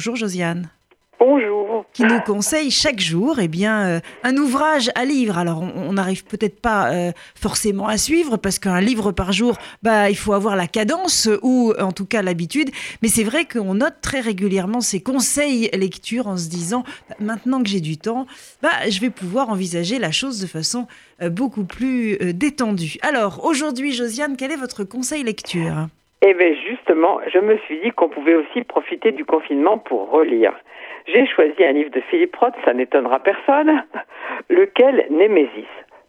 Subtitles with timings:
[0.00, 0.70] Bonjour Josiane.
[1.18, 1.84] Bonjour.
[1.92, 5.36] Qui nous conseille chaque jour eh bien, euh, un ouvrage à lire.
[5.36, 10.08] Alors, on n'arrive peut-être pas euh, forcément à suivre parce qu'un livre par jour, bah,
[10.08, 12.70] il faut avoir la cadence ou en tout cas l'habitude.
[13.02, 17.62] Mais c'est vrai qu'on note très régulièrement ces conseils lecture en se disant bah, maintenant
[17.62, 18.26] que j'ai du temps,
[18.62, 20.86] bah, je vais pouvoir envisager la chose de façon
[21.20, 22.96] euh, beaucoup plus détendue.
[23.02, 25.88] Alors, aujourd'hui, Josiane, quel est votre conseil lecture?
[26.22, 30.52] Eh bien justement, je me suis dit qu'on pouvait aussi profiter du confinement pour relire.
[31.06, 33.84] J'ai choisi un livre de Philippe Roth, ça n'étonnera personne,
[34.48, 35.64] lequel Némésis?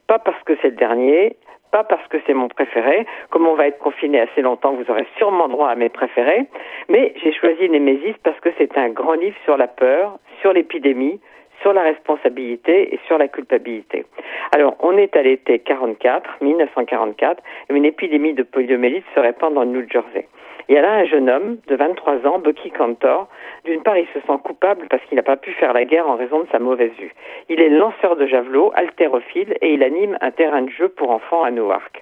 [0.08, 1.38] Pas parce que c'est le dernier,
[1.72, 3.06] pas parce que c'est mon préféré.
[3.30, 6.46] Comme on va être confiné assez longtemps, vous aurez sûrement droit à mes préférés.
[6.90, 11.22] Mais j'ai choisi Némésis parce que c'est un grand livre sur la peur, sur l'épidémie,
[11.62, 14.06] sur la responsabilité et sur la culpabilité.
[14.52, 19.64] Alors, on est à l'été 44, 1944, et une épidémie de poliomyélite se répand dans
[19.64, 20.28] le New Jersey.
[20.70, 23.28] Il y a là un jeune homme de 23 ans, Bucky Cantor.
[23.66, 26.16] D'une part, il se sent coupable parce qu'il n'a pas pu faire la guerre en
[26.16, 27.14] raison de sa mauvaise vue.
[27.50, 31.44] Il est lanceur de javelot, haltérophile, et il anime un terrain de jeu pour enfants
[31.44, 32.01] à Newark.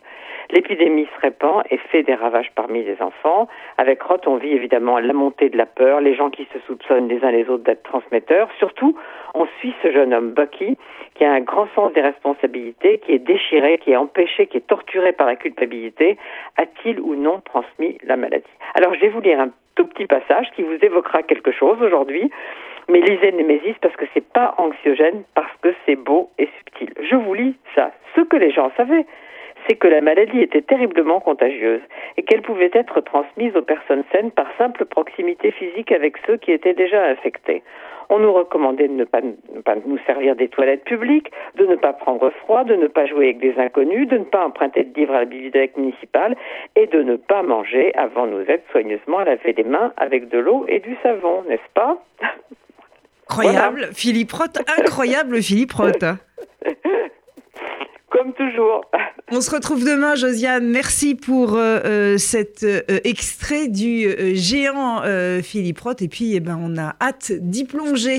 [0.52, 3.48] L'épidémie se répand et fait des ravages parmi les enfants.
[3.78, 7.08] Avec Roth, on vit évidemment la montée de la peur, les gens qui se soupçonnent
[7.08, 8.50] les uns les autres d'être transmetteurs.
[8.58, 8.98] Surtout,
[9.36, 10.76] on suit ce jeune homme, Bucky,
[11.14, 14.68] qui a un grand sens des responsabilités, qui est déchiré, qui est empêché, qui est
[14.68, 16.18] torturé par la culpabilité.
[16.58, 18.46] A-t-il ou non transmis la maladie?
[18.74, 22.32] Alors, je vais vous lire un tout petit passage qui vous évoquera quelque chose aujourd'hui.
[22.90, 26.92] Mais lisez Némésis parce que c'est pas anxiogène, parce que c'est beau et subtil.
[27.08, 27.92] Je vous lis ça.
[28.16, 29.06] Ce que les gens savaient,
[29.70, 31.82] c'est que la maladie était terriblement contagieuse
[32.18, 36.52] et qu'elle pouvait être transmise aux personnes saines par simple proximité physique avec ceux qui
[36.52, 37.62] étaient déjà infectés.
[38.10, 42.32] On nous recommandait de ne pas, nous servir des toilettes publiques, de ne pas prendre
[42.42, 45.20] froid, de ne pas jouer avec des inconnus, de ne pas emprunter de livres à
[45.20, 46.36] la bibliothèque municipale
[46.76, 50.40] et de ne pas manger avant nous être soigneusement à laver les mains avec de
[50.40, 52.02] l'eau et du savon, n'est-ce pas?
[53.30, 56.04] Incroyable, Philippe Roth, incroyable Philippe Roth.
[58.10, 58.86] Comme toujours.
[59.32, 60.68] On se retrouve demain, Josiane.
[60.68, 65.04] Merci pour euh, euh, cet euh, extrait du géant
[65.44, 66.02] Philippe Roth.
[66.02, 68.18] Et puis, eh ben, on a hâte d'y plonger.